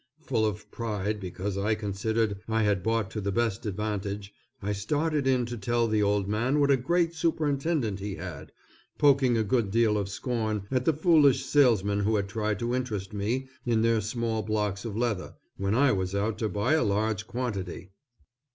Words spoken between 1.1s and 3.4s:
because I considered I had bought to the